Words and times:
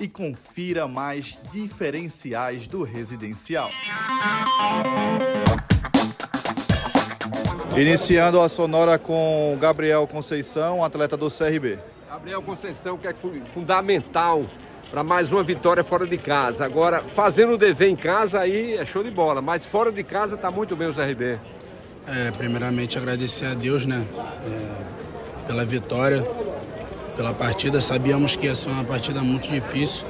e 0.00 0.08
confira 0.08 0.88
mais 0.88 1.38
diferenciais 1.52 2.66
do 2.66 2.82
residencial. 2.82 3.70
Iniciando 7.76 8.40
a 8.40 8.48
sonora 8.48 8.98
com 8.98 9.56
Gabriel 9.60 10.06
Conceição, 10.06 10.84
atleta 10.84 11.16
do 11.16 11.28
CRB. 11.28 11.78
Gabriel 12.08 12.42
Conceição, 12.42 12.96
que 12.96 13.08
é 13.08 13.14
fundamental 13.52 14.44
para 14.90 15.02
mais 15.02 15.32
uma 15.32 15.42
vitória 15.42 15.82
fora 15.82 16.06
de 16.06 16.16
casa. 16.16 16.64
Agora, 16.64 17.00
fazendo 17.00 17.54
o 17.54 17.58
dever 17.58 17.88
em 17.88 17.96
casa 17.96 18.38
aí 18.38 18.74
é 18.74 18.84
show 18.84 19.02
de 19.02 19.10
bola, 19.10 19.42
mas 19.42 19.66
fora 19.66 19.90
de 19.90 20.04
casa 20.04 20.36
está 20.36 20.50
muito 20.50 20.76
bem 20.76 20.88
o 20.88 20.94
CRB. 20.94 21.38
É, 22.06 22.30
primeiramente 22.30 22.96
agradecer 22.96 23.46
a 23.46 23.54
Deus, 23.54 23.86
né, 23.86 24.06
é, 24.46 25.46
pela 25.48 25.64
vitória, 25.64 26.24
pela 27.16 27.32
partida. 27.32 27.80
Sabíamos 27.80 28.36
que 28.36 28.46
ia 28.46 28.54
ser 28.54 28.70
uma 28.70 28.84
partida 28.84 29.20
muito 29.20 29.48
difícil. 29.48 30.04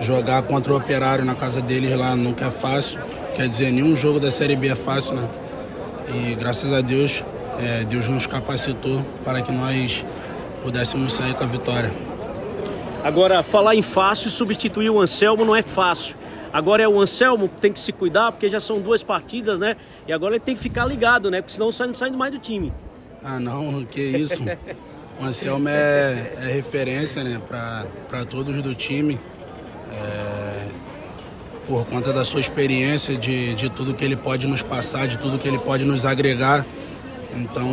Jogar 0.00 0.42
contra 0.42 0.72
o 0.72 0.76
Operário 0.76 1.24
na 1.24 1.34
casa 1.34 1.60
deles 1.60 1.96
lá 1.96 2.16
nunca 2.16 2.46
é 2.46 2.50
fácil. 2.50 3.00
Quer 3.34 3.48
dizer, 3.48 3.70
nenhum 3.72 3.94
jogo 3.96 4.20
da 4.20 4.30
Série 4.30 4.56
B 4.56 4.68
é 4.68 4.74
fácil, 4.74 5.14
né? 5.14 5.28
E 6.12 6.34
graças 6.34 6.72
a 6.72 6.80
Deus, 6.80 7.24
é, 7.58 7.84
Deus 7.84 8.08
nos 8.08 8.26
capacitou 8.26 9.02
para 9.24 9.42
que 9.42 9.50
nós 9.52 10.04
pudéssemos 10.62 11.12
sair 11.12 11.34
com 11.34 11.44
a 11.44 11.46
vitória. 11.46 11.92
Agora, 13.02 13.42
falar 13.42 13.74
em 13.74 13.82
fácil, 13.82 14.30
substituir 14.30 14.90
o 14.90 15.00
Anselmo 15.00 15.44
não 15.44 15.54
é 15.54 15.62
fácil. 15.62 16.16
Agora 16.52 16.82
é 16.82 16.88
o 16.88 17.00
Anselmo 17.00 17.48
que 17.48 17.60
tem 17.60 17.72
que 17.72 17.80
se 17.80 17.92
cuidar, 17.92 18.30
porque 18.32 18.48
já 18.48 18.60
são 18.60 18.80
duas 18.80 19.02
partidas, 19.02 19.58
né? 19.58 19.76
E 20.06 20.12
agora 20.12 20.36
ele 20.36 20.44
tem 20.44 20.54
que 20.54 20.60
ficar 20.60 20.84
ligado, 20.86 21.30
né? 21.30 21.42
Porque 21.42 21.54
senão 21.54 21.72
sai, 21.72 21.88
não 21.88 21.94
sai 21.94 22.10
mais 22.10 22.32
do 22.32 22.38
time. 22.38 22.72
Ah, 23.22 23.40
não, 23.40 23.84
que 23.84 24.00
isso. 24.00 24.42
o 25.20 25.24
Anselmo 25.24 25.68
é, 25.68 26.32
é 26.42 26.52
referência, 26.52 27.22
né? 27.22 27.40
Para 27.48 28.24
todos 28.24 28.62
do 28.62 28.74
time. 28.74 29.18
É, 29.92 30.64
por 31.66 31.86
conta 31.86 32.12
da 32.12 32.24
sua 32.24 32.40
experiência, 32.40 33.16
de, 33.16 33.54
de 33.54 33.70
tudo 33.70 33.94
que 33.94 34.04
ele 34.04 34.16
pode 34.16 34.46
nos 34.46 34.62
passar, 34.62 35.08
de 35.08 35.18
tudo 35.18 35.38
que 35.38 35.48
ele 35.48 35.58
pode 35.58 35.84
nos 35.84 36.04
agregar. 36.04 36.64
Então, 37.36 37.68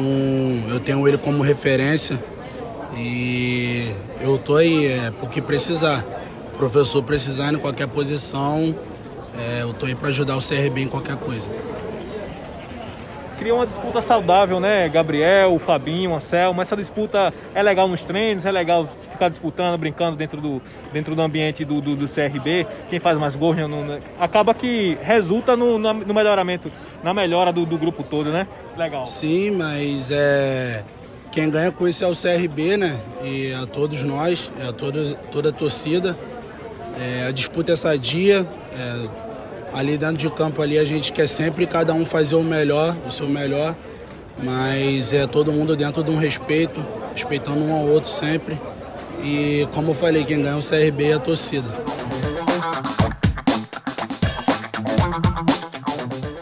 eu 0.70 0.80
tenho 0.80 1.08
ele 1.08 1.18
como 1.18 1.44
referência 1.44 2.18
e 2.96 3.92
eu 4.20 4.38
tô 4.38 4.56
aí 4.56 4.86
é, 4.86 5.12
porque 5.12 5.42
precisar. 5.42 6.06
O 6.54 6.58
professor 6.58 7.02
precisar 7.04 7.54
em 7.54 7.58
qualquer 7.58 7.88
posição, 7.88 8.76
é, 9.38 9.64
eu 9.64 9.74
tô 9.74 9.86
aí 9.86 9.96
para 9.96 10.10
ajudar 10.10 10.38
o 10.38 10.42
CRB 10.42 10.82
em 10.82 10.88
qualquer 10.88 11.16
coisa. 11.16 11.50
Cria 13.42 13.56
uma 13.56 13.66
disputa 13.66 14.04
saudável, 14.04 14.60
né? 14.60 14.88
Gabriel, 14.88 15.56
o 15.56 15.58
Fabinho, 15.58 16.12
o 16.12 16.16
Anselmo. 16.16 16.62
Essa 16.62 16.78
disputa 16.78 17.34
é 17.56 17.64
legal 17.64 17.88
nos 17.88 18.04
treinos, 18.04 18.46
é 18.46 18.52
legal 18.52 18.88
ficar 19.10 19.30
disputando, 19.30 19.80
brincando 19.80 20.16
dentro 20.16 20.40
do, 20.40 20.62
dentro 20.94 21.16
do 21.16 21.22
ambiente 21.24 21.66
do, 21.66 21.82
do, 21.82 21.96
do 21.96 22.06
CRB. 22.06 22.68
Quem 22.88 23.00
faz 23.00 23.18
mais 23.18 23.36
gols 23.36 23.58
no, 23.58 24.00
acaba 24.20 24.54
que 24.54 24.96
resulta 25.02 25.58
no, 25.58 25.80
no 25.80 26.14
melhoramento, 26.14 26.72
na 27.04 27.16
melhora 27.16 27.52
do, 27.52 27.66
do 27.66 27.80
grupo 27.80 28.04
todo, 28.04 28.32
né? 28.32 28.46
Legal. 28.78 29.08
Sim, 29.08 29.58
mas 29.58 30.12
é 30.12 30.84
quem 31.32 31.50
ganha 31.50 31.72
com 31.72 31.88
isso 31.88 32.06
é 32.06 32.08
o 32.08 32.12
CRB, 32.12 32.78
né? 32.78 32.96
E 33.24 33.52
a 33.54 33.66
todos 33.66 34.04
nós, 34.04 34.52
é 34.62 34.68
a 34.68 34.72
toda, 34.72 35.16
toda 35.32 35.50
a 35.50 35.52
torcida. 35.52 36.16
É, 36.96 37.26
a 37.28 37.32
disputa 37.32 37.72
é 37.72 37.76
sadia. 37.76 38.46
É, 38.78 39.31
ali 39.74 39.98
dentro 39.98 40.18
de 40.18 40.30
campo 40.30 40.62
ali 40.62 40.78
a 40.78 40.86
gente 40.86 41.14
quer 41.14 41.28
sempre 41.28 41.66
cada 41.66 41.94
um 41.94 42.06
fazer 42.06 42.36
o 42.36 42.44
melhor, 42.44 42.96
o 43.06 43.12
seu 43.12 43.28
melhor. 43.28 43.76
Mas 44.42 45.14
é 45.14 45.28
todo 45.28 45.52
mundo 45.52 45.76
dentro 45.76 46.04
de 46.04 46.12
um 46.12 46.18
respeito, 46.18 46.84
respeitando 47.14 47.60
um 47.60 47.74
ao 47.74 47.88
outro 47.88 48.10
sempre. 48.10 48.60
E 49.24 49.68
como 49.74 49.92
eu 49.92 49.96
falei, 49.96 50.24
quem 50.24 50.42
ganha 50.42 50.56
é 50.56 50.58
o 50.58 50.60
CRB 50.60 51.10
e 51.10 51.14
a 51.14 51.20
torcida. 51.20 51.68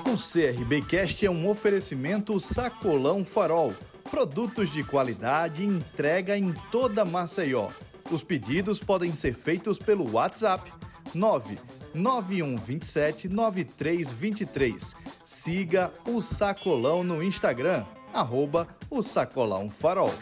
O 0.05 0.15
CRB 0.15 0.81
Cast 0.83 1.25
é 1.25 1.29
um 1.29 1.49
oferecimento 1.49 2.39
Sacolão 2.39 3.25
Farol 3.25 3.73
Produtos 4.09 4.71
de 4.71 4.83
qualidade 4.83 5.63
entrega 5.63 6.35
em 6.35 6.51
toda 6.71 7.05
Maceió. 7.05 7.69
Os 8.09 8.23
pedidos 8.23 8.81
podem 8.81 9.13
ser 9.13 9.35
feitos 9.35 9.77
pelo 9.77 10.13
WhatsApp 10.13 10.71
99127 11.13 13.29
9323. 13.29 14.95
Siga 15.23 15.93
o 16.07 16.21
Sacolão 16.21 17.03
no 17.03 17.23
Instagram, 17.23 17.85
arroba 18.13 18.67
o 18.89 19.01
Sacolão 19.01 19.69
Farol. 19.69 20.13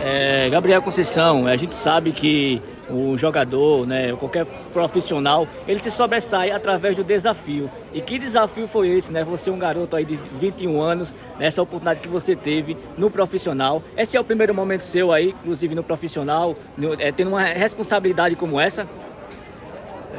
É, 0.00 0.48
Gabriel 0.48 0.80
Conceição, 0.80 1.46
a 1.46 1.56
gente 1.56 1.74
sabe 1.74 2.12
que 2.12 2.62
o 2.88 3.16
jogador, 3.16 3.86
né, 3.86 4.12
qualquer 4.12 4.46
profissional, 4.72 5.46
ele 5.66 5.82
se 5.82 5.90
sobressai 5.90 6.50
através 6.52 6.96
do 6.96 7.02
desafio. 7.02 7.68
E 7.92 8.00
que 8.00 8.18
desafio 8.18 8.66
foi 8.68 8.88
esse, 8.88 9.12
né? 9.12 9.24
Você 9.24 9.50
é 9.50 9.52
um 9.52 9.58
garoto 9.58 9.96
aí 9.96 10.04
de 10.04 10.16
21 10.16 10.80
anos, 10.80 11.16
essa 11.40 11.60
oportunidade 11.60 12.00
que 12.00 12.08
você 12.08 12.36
teve 12.36 12.76
no 12.96 13.10
profissional. 13.10 13.82
Esse 13.96 14.16
é 14.16 14.20
o 14.20 14.24
primeiro 14.24 14.54
momento 14.54 14.82
seu 14.82 15.12
aí, 15.12 15.30
inclusive 15.30 15.74
no 15.74 15.82
profissional, 15.82 16.54
no, 16.76 16.94
é, 16.94 17.10
tendo 17.10 17.28
uma 17.30 17.42
responsabilidade 17.42 18.36
como 18.36 18.60
essa? 18.60 18.88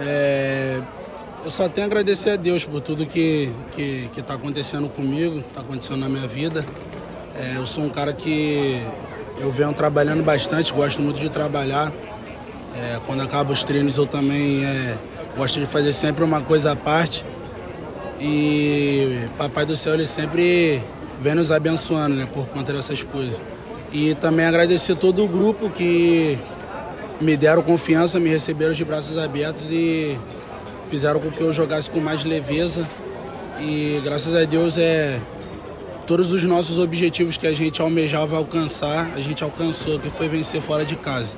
É, 0.02 0.82
eu 1.44 1.50
só 1.50 1.70
tenho 1.70 1.86
a 1.86 1.88
agradecer 1.88 2.32
a 2.32 2.36
Deus 2.36 2.66
por 2.66 2.82
tudo 2.82 3.06
que 3.06 3.50
que 3.72 4.10
está 4.18 4.34
acontecendo 4.34 4.90
comigo, 4.90 5.40
está 5.40 5.62
acontecendo 5.62 6.00
na 6.00 6.10
minha 6.10 6.28
vida. 6.28 6.66
É, 7.40 7.56
eu 7.56 7.66
sou 7.66 7.86
um 7.86 7.90
cara 7.90 8.12
que 8.12 8.84
eu 9.40 9.50
venho 9.52 9.74
trabalhando 9.74 10.24
bastante, 10.24 10.74
gosto 10.74 11.02
muito 11.02 11.20
de 11.20 11.30
trabalhar. 11.30 11.92
É, 12.76 13.00
quando 13.06 13.22
acabo 13.22 13.54
os 13.54 13.64
treinos 13.64 13.98
eu 13.98 14.06
também 14.06 14.66
é, 14.66 14.96
gosto 15.36 15.60
de 15.60 15.66
fazer 15.66 15.94
sempre 15.94 16.24
uma 16.24 16.42
coisa 16.42 16.74
à 16.74 16.76
parte. 16.76 17.26
E 18.20 19.26
Papai 19.38 19.66
do 19.66 19.76
Céu 19.76 19.94
ele 19.94 20.06
sempre 20.06 20.84
vem 21.22 21.36
nos 21.36 21.52
abençoando 21.52 22.16
né, 22.16 22.28
por 22.34 22.48
conta 22.48 22.74
dessas 22.74 23.02
coisas. 23.02 23.40
E 23.92 24.14
também 24.16 24.46
agradecer 24.46 24.96
todo 24.96 25.24
o 25.24 25.28
grupo 25.28 25.70
que 25.70 26.38
me 27.20 27.36
deram 27.36 27.64
confiança, 27.64 28.20
me 28.20 28.30
receberam 28.30 28.74
de 28.74 28.84
braços 28.84 29.18
abertos 29.18 29.68
e 29.70 30.18
fizeram 30.90 31.20
com 31.20 31.32
que 31.32 31.42
eu 31.42 31.52
jogasse 31.52 31.90
com 31.90 32.00
mais 32.00 32.24
leveza. 32.24 32.86
E 33.60 34.02
graças 34.04 34.36
a 34.36 34.44
Deus 34.44 34.78
é 34.78 35.20
todos 36.10 36.32
os 36.32 36.44
nossos 36.44 36.80
objetivos 36.80 37.38
que 37.38 37.46
a 37.46 37.54
gente 37.54 37.80
almejava 37.80 38.36
alcançar, 38.36 39.12
a 39.16 39.22
gente 39.22 39.44
alcançou, 39.44 40.00
que 40.00 40.10
foi 40.10 40.28
vencer 40.28 40.60
fora 40.60 40.84
de 40.84 40.96
casa. 40.96 41.38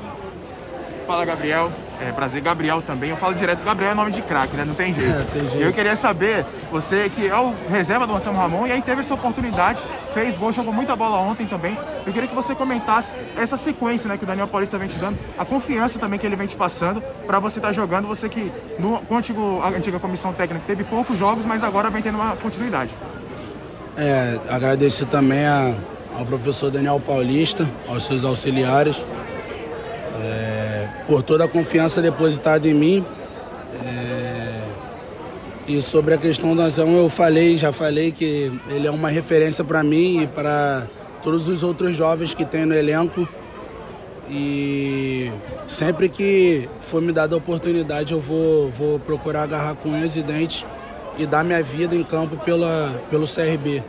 Fala, 1.05 1.25
Gabriel. 1.25 1.69
É, 1.99 2.09
prazer, 2.13 2.41
Gabriel 2.41 2.81
também. 2.81 3.09
Eu 3.09 3.17
falo 3.17 3.35
direto, 3.35 3.65
Gabriel 3.65 3.91
é 3.91 3.93
nome 3.93 4.13
de 4.13 4.21
craque, 4.21 4.55
né? 4.55 4.63
Não 4.63 4.73
tem 4.73 4.93
jeito. 4.93 5.11
É, 5.11 5.23
tem 5.25 5.49
jeito. 5.49 5.61
Eu 5.61 5.73
queria 5.73 5.93
saber, 5.93 6.45
você 6.71 7.09
que 7.09 7.27
é 7.27 7.37
o 7.37 7.53
reserva 7.69 8.07
do 8.07 8.15
Anselmo 8.15 8.39
Ramon 8.39 8.65
e 8.65 8.71
aí 8.71 8.81
teve 8.81 9.01
essa 9.01 9.13
oportunidade, 9.13 9.83
fez 10.13 10.37
gol, 10.37 10.53
jogou 10.53 10.71
muita 10.71 10.95
bola 10.95 11.17
ontem 11.17 11.45
também. 11.45 11.77
Eu 12.07 12.13
queria 12.13 12.29
que 12.29 12.33
você 12.33 12.55
comentasse 12.55 13.13
essa 13.35 13.57
sequência, 13.57 14.07
né, 14.07 14.17
que 14.17 14.23
o 14.23 14.27
Daniel 14.27 14.47
Paulista 14.47 14.77
vem 14.77 14.87
te 14.87 14.97
dando, 14.97 15.19
a 15.37 15.43
confiança 15.43 15.99
também 15.99 16.17
que 16.17 16.25
ele 16.25 16.37
vem 16.37 16.47
te 16.47 16.55
passando 16.55 17.01
para 17.27 17.39
você 17.39 17.59
estar 17.59 17.67
tá 17.67 17.73
jogando, 17.73 18.07
você 18.07 18.29
que 18.29 18.49
no, 18.79 19.03
antiga, 19.11 19.41
a 19.63 19.67
antiga 19.67 19.99
comissão 19.99 20.31
técnica 20.31 20.63
teve 20.65 20.85
poucos 20.85 21.17
jogos, 21.17 21.45
mas 21.45 21.61
agora 21.61 21.89
vem 21.89 22.01
tendo 22.01 22.15
uma 22.15 22.37
continuidade. 22.37 22.95
É, 23.97 24.39
agradecer 24.49 25.05
também 25.05 25.45
a, 25.45 25.73
ao 26.17 26.25
professor 26.25 26.71
Daniel 26.71 26.99
Paulista, 26.99 27.67
aos 27.87 28.05
seus 28.05 28.23
auxiliares, 28.23 28.97
por 31.11 31.21
toda 31.21 31.43
a 31.43 31.47
confiança 31.47 32.01
depositada 32.01 32.65
em 32.67 32.73
mim. 32.73 33.05
É... 33.85 34.61
E 35.67 35.81
sobre 35.81 36.13
a 36.13 36.17
questão 36.17 36.55
do 36.55 36.61
Anselmo, 36.61 36.97
eu 36.97 37.09
falei, 37.09 37.57
já 37.57 37.73
falei 37.73 38.13
que 38.13 38.49
ele 38.69 38.87
é 38.87 38.91
uma 38.91 39.09
referência 39.09 39.61
para 39.61 39.83
mim 39.83 40.23
e 40.23 40.27
para 40.27 40.87
todos 41.21 41.49
os 41.49 41.63
outros 41.63 41.95
jovens 41.97 42.33
que 42.33 42.45
tem 42.45 42.65
no 42.65 42.73
elenco. 42.73 43.27
E 44.29 45.29
sempre 45.67 46.07
que 46.07 46.69
for 46.81 47.01
me 47.01 47.11
dada 47.11 47.35
a 47.35 47.37
oportunidade, 47.37 48.13
eu 48.13 48.21
vou, 48.21 48.69
vou 48.71 48.97
procurar 48.97 49.43
agarrar 49.43 49.75
com 49.75 49.89
unhas 49.89 50.15
e 50.15 50.23
dentes 50.23 50.65
e 51.21 51.25
dar 51.25 51.43
minha 51.43 51.61
vida 51.61 51.95
em 51.95 52.03
campo 52.03 52.35
pela, 52.37 52.99
pelo 53.09 53.25
CRB. 53.27 53.83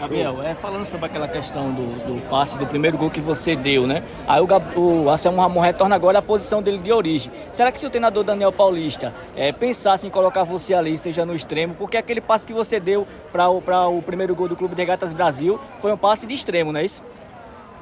Gabriel, 0.00 0.42
é, 0.42 0.54
falando 0.54 0.86
sobre 0.86 1.06
aquela 1.06 1.28
questão 1.28 1.70
do, 1.72 1.82
do, 2.06 2.28
passe 2.28 2.56
do 2.56 2.66
primeiro 2.66 2.96
gol 2.96 3.10
que 3.10 3.20
você 3.20 3.54
deu, 3.54 3.86
né? 3.86 4.02
Aí 4.26 4.40
o, 4.40 4.48
o 4.80 5.10
Anselmo 5.10 5.42
Ramon 5.42 5.60
retorna 5.60 5.94
agora 5.94 6.20
à 6.20 6.22
posição 6.22 6.62
dele 6.62 6.78
de 6.78 6.90
origem. 6.90 7.30
Será 7.52 7.70
que 7.70 7.78
se 7.78 7.86
o 7.86 7.90
treinador 7.90 8.24
Daniel 8.24 8.50
Paulista 8.50 9.14
é, 9.36 9.52
pensasse 9.52 10.06
em 10.06 10.10
colocar 10.10 10.42
você 10.42 10.72
ali, 10.72 10.96
seja 10.96 11.26
no 11.26 11.34
extremo, 11.34 11.74
porque 11.74 11.98
aquele 11.98 12.20
passe 12.20 12.46
que 12.46 12.52
você 12.54 12.80
deu 12.80 13.06
para 13.30 13.48
o, 13.50 13.98
o 13.98 14.02
primeiro 14.02 14.34
gol 14.34 14.48
do 14.48 14.56
Clube 14.56 14.74
de 14.74 14.80
Regatas 14.80 15.12
Brasil 15.12 15.60
foi 15.82 15.92
um 15.92 15.98
passe 15.98 16.26
de 16.26 16.32
extremo, 16.32 16.72
não 16.72 16.80
é 16.80 16.84
isso? 16.84 17.02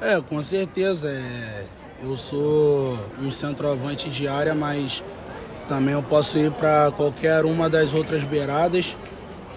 É, 0.01 0.19
com 0.21 0.41
certeza. 0.41 1.09
É... 1.09 1.63
Eu 2.01 2.15
sou 2.15 2.97
um 3.21 3.29
centroavante 3.29 4.09
de 4.09 4.25
área, 4.25 4.55
mas 4.55 5.03
também 5.69 5.93
eu 5.93 6.01
posso 6.01 6.39
ir 6.39 6.51
para 6.51 6.91
qualquer 6.97 7.45
uma 7.45 7.69
das 7.69 7.93
outras 7.93 8.23
beiradas 8.23 8.95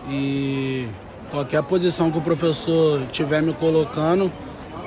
e 0.06 0.86
qualquer 1.30 1.62
posição 1.62 2.12
que 2.12 2.18
o 2.18 2.20
professor 2.20 3.00
estiver 3.04 3.42
me 3.42 3.54
colocando, 3.54 4.30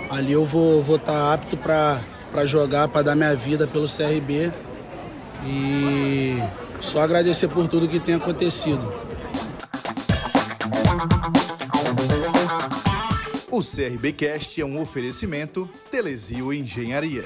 ali 0.07 0.33
eu 0.33 0.45
vou 0.45 0.77
estar 0.77 0.86
vou 0.86 1.00
tá 1.00 1.33
apto 1.33 1.57
para 1.57 2.45
jogar, 2.45 2.88
para 2.89 3.01
dar 3.01 3.16
minha 3.16 3.36
vida 3.36 3.66
pelo 3.66 3.88
CRB. 3.88 4.51
E 5.44 6.38
só 6.80 7.01
agradecer 7.01 7.48
por 7.48 7.68
tudo 7.68 7.88
que 7.88 8.00
tem 8.00 8.13
acontecido. 8.16 8.94
O 13.50 13.62
CRBcast 13.62 14.62
é 14.62 14.66
um 14.66 14.80
oferecimento 14.80 15.68
Telesio 15.89 16.54
Engenharia. 16.54 17.24